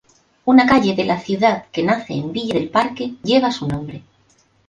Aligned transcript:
Una 0.45 0.65
calle 0.67 0.95
de 0.95 1.05
la 1.05 1.19
ciudad 1.19 1.65
que 1.71 1.83
nace 1.83 2.15
en 2.15 2.31
Villa 2.31 2.55
del 2.55 2.69
Parque 2.69 3.17
lleva 3.21 3.51
su 3.51 3.67
nombre. 3.67 4.01